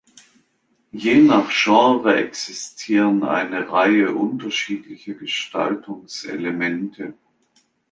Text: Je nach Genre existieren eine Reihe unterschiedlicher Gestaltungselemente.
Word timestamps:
Je 0.93 1.21
nach 1.21 1.51
Genre 1.51 2.15
existieren 2.17 3.21
eine 3.21 3.69
Reihe 3.71 4.15
unterschiedlicher 4.15 5.13
Gestaltungselemente. 5.13 7.13